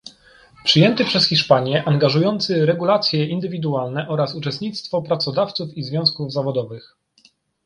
przyjęty 0.63 1.05
przez 1.05 1.27
Hiszpanię, 1.27 1.83
angażujący 1.87 2.65
regulacje 2.65 3.25
indywidualne 3.25 4.07
oraz 4.09 4.35
uczestnictwo 4.35 5.01
pracodawców 5.01 5.77
i 5.77 5.83
związków 5.83 6.31
zawodowych 6.33 6.95